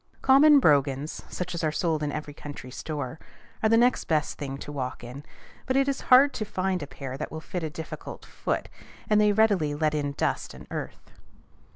[0.23, 3.19] Common brogans, such as are sold in every country store,
[3.61, 5.23] are the next best things to walk in;
[5.67, 8.67] but it is hard to find a pair that will fit a difficult foot,
[9.11, 11.11] and they readily let in dust and earth.